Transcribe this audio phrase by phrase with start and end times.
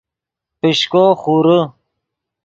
[0.59, 1.59] پیشکو خورے